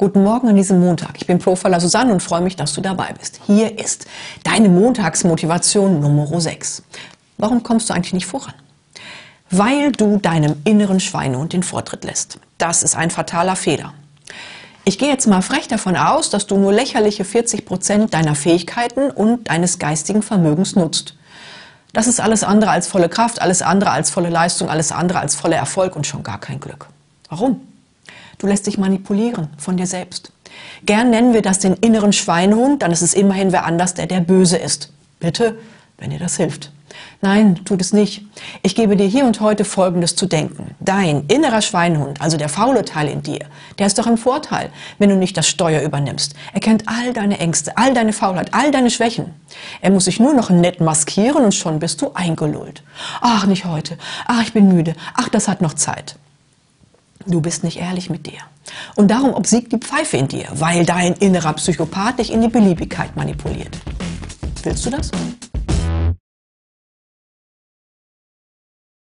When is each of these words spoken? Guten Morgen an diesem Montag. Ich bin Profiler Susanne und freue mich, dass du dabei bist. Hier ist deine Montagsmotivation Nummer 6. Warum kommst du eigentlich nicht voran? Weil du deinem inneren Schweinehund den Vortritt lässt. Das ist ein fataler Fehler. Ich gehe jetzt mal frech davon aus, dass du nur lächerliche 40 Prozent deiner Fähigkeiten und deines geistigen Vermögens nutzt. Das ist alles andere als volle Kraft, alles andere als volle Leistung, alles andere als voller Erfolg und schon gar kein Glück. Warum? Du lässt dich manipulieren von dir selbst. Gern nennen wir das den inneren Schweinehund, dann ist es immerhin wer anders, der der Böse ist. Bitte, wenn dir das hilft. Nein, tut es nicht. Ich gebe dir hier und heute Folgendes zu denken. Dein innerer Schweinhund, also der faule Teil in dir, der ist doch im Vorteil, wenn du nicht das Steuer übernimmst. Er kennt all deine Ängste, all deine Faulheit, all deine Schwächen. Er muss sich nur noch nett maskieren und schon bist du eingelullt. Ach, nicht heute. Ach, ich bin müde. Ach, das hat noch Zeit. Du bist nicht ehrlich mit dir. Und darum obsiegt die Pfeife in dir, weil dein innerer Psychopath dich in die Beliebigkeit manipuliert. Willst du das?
Guten 0.00 0.22
Morgen 0.22 0.48
an 0.48 0.54
diesem 0.54 0.78
Montag. 0.78 1.16
Ich 1.16 1.26
bin 1.26 1.40
Profiler 1.40 1.80
Susanne 1.80 2.12
und 2.12 2.22
freue 2.22 2.40
mich, 2.40 2.54
dass 2.54 2.72
du 2.72 2.80
dabei 2.80 3.12
bist. 3.18 3.40
Hier 3.46 3.80
ist 3.80 4.06
deine 4.44 4.68
Montagsmotivation 4.68 5.98
Nummer 5.98 6.40
6. 6.40 6.84
Warum 7.36 7.64
kommst 7.64 7.90
du 7.90 7.94
eigentlich 7.94 8.12
nicht 8.12 8.26
voran? 8.26 8.54
Weil 9.50 9.90
du 9.90 10.18
deinem 10.18 10.54
inneren 10.62 11.00
Schweinehund 11.00 11.52
den 11.52 11.64
Vortritt 11.64 12.04
lässt. 12.04 12.38
Das 12.58 12.84
ist 12.84 12.94
ein 12.94 13.10
fataler 13.10 13.56
Fehler. 13.56 13.92
Ich 14.84 15.00
gehe 15.00 15.08
jetzt 15.08 15.26
mal 15.26 15.42
frech 15.42 15.66
davon 15.66 15.96
aus, 15.96 16.30
dass 16.30 16.46
du 16.46 16.58
nur 16.58 16.72
lächerliche 16.72 17.24
40 17.24 17.66
Prozent 17.66 18.14
deiner 18.14 18.36
Fähigkeiten 18.36 19.10
und 19.10 19.50
deines 19.50 19.80
geistigen 19.80 20.22
Vermögens 20.22 20.76
nutzt. 20.76 21.16
Das 21.92 22.06
ist 22.06 22.20
alles 22.20 22.44
andere 22.44 22.70
als 22.70 22.86
volle 22.86 23.08
Kraft, 23.08 23.42
alles 23.42 23.62
andere 23.62 23.90
als 23.90 24.10
volle 24.10 24.30
Leistung, 24.30 24.68
alles 24.70 24.92
andere 24.92 25.18
als 25.18 25.34
voller 25.34 25.56
Erfolg 25.56 25.96
und 25.96 26.06
schon 26.06 26.22
gar 26.22 26.38
kein 26.38 26.60
Glück. 26.60 26.86
Warum? 27.28 27.62
Du 28.38 28.46
lässt 28.46 28.66
dich 28.66 28.78
manipulieren 28.78 29.48
von 29.58 29.76
dir 29.76 29.86
selbst. 29.86 30.32
Gern 30.84 31.10
nennen 31.10 31.34
wir 31.34 31.42
das 31.42 31.58
den 31.58 31.74
inneren 31.74 32.12
Schweinehund, 32.12 32.82
dann 32.82 32.92
ist 32.92 33.02
es 33.02 33.14
immerhin 33.14 33.52
wer 33.52 33.64
anders, 33.64 33.94
der 33.94 34.06
der 34.06 34.20
Böse 34.20 34.56
ist. 34.56 34.92
Bitte, 35.20 35.58
wenn 35.98 36.10
dir 36.10 36.18
das 36.18 36.36
hilft. 36.36 36.70
Nein, 37.20 37.64
tut 37.64 37.80
es 37.80 37.92
nicht. 37.92 38.22
Ich 38.62 38.74
gebe 38.74 38.96
dir 38.96 39.06
hier 39.06 39.24
und 39.24 39.40
heute 39.40 39.64
Folgendes 39.64 40.14
zu 40.14 40.26
denken. 40.26 40.74
Dein 40.80 41.24
innerer 41.26 41.62
Schweinhund, 41.62 42.20
also 42.20 42.36
der 42.36 42.48
faule 42.48 42.84
Teil 42.84 43.08
in 43.08 43.22
dir, 43.22 43.40
der 43.78 43.86
ist 43.86 43.98
doch 43.98 44.06
im 44.06 44.16
Vorteil, 44.16 44.70
wenn 44.98 45.10
du 45.10 45.16
nicht 45.16 45.36
das 45.36 45.48
Steuer 45.48 45.82
übernimmst. 45.82 46.34
Er 46.52 46.60
kennt 46.60 46.84
all 46.88 47.12
deine 47.12 47.38
Ängste, 47.38 47.76
all 47.76 47.92
deine 47.92 48.12
Faulheit, 48.12 48.54
all 48.54 48.70
deine 48.70 48.90
Schwächen. 48.90 49.34
Er 49.80 49.90
muss 49.90 50.04
sich 50.04 50.20
nur 50.20 50.34
noch 50.34 50.50
nett 50.50 50.80
maskieren 50.80 51.44
und 51.44 51.54
schon 51.54 51.80
bist 51.80 52.00
du 52.02 52.12
eingelullt. 52.14 52.82
Ach, 53.20 53.46
nicht 53.46 53.64
heute. 53.64 53.98
Ach, 54.26 54.42
ich 54.42 54.52
bin 54.52 54.68
müde. 54.68 54.94
Ach, 55.14 55.28
das 55.28 55.48
hat 55.48 55.60
noch 55.60 55.74
Zeit. 55.74 56.16
Du 57.28 57.42
bist 57.42 57.62
nicht 57.62 57.78
ehrlich 57.78 58.08
mit 58.08 58.26
dir. 58.26 58.40
Und 58.94 59.10
darum 59.10 59.34
obsiegt 59.34 59.70
die 59.72 59.78
Pfeife 59.78 60.16
in 60.16 60.28
dir, 60.28 60.46
weil 60.54 60.86
dein 60.86 61.12
innerer 61.12 61.52
Psychopath 61.52 62.18
dich 62.18 62.32
in 62.32 62.40
die 62.40 62.48
Beliebigkeit 62.48 63.14
manipuliert. 63.16 63.78
Willst 64.62 64.86
du 64.86 64.90
das? 64.90 65.10